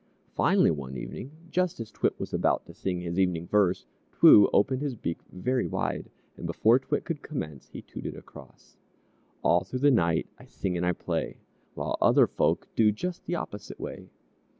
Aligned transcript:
Finally, 0.33 0.71
one 0.71 0.97
evening 0.97 1.29
just 1.51 1.79
as 1.79 1.91
T'wit 1.91 2.19
was 2.19 2.33
about 2.33 2.65
to 2.65 2.73
sing 2.73 2.99
his 3.01 3.19
evening 3.19 3.45
verse, 3.45 3.85
T'woo 4.13 4.49
opened 4.51 4.81
his 4.81 4.95
beak 4.95 5.19
very 5.31 5.67
wide, 5.67 6.09
and 6.35 6.47
before 6.47 6.79
T'wit 6.79 7.05
could 7.05 7.21
commence, 7.21 7.67
he 7.67 7.83
tooted 7.83 8.15
across: 8.17 8.77
"_All 9.45 9.63
thro' 9.63 9.77
the 9.77 9.91
night 9.91 10.25
I 10.39 10.45
sing 10.47 10.75
and 10.75 10.87
I 10.87 10.93
play, 10.93 11.37
While 11.75 11.97
other 12.01 12.25
folk 12.25 12.67
do 12.75 12.91
Just 12.91 13.27
the 13.27 13.35
opposite 13.35 13.79
way! 13.79 14.09